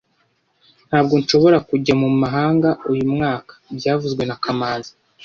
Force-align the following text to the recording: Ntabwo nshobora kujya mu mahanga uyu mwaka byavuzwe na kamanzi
Ntabwo 0.87 1.13
nshobora 1.21 1.57
kujya 1.69 1.93
mu 2.01 2.09
mahanga 2.21 2.69
uyu 2.91 3.05
mwaka 3.13 3.53
byavuzwe 3.77 4.23
na 4.25 4.37
kamanzi 4.43 4.91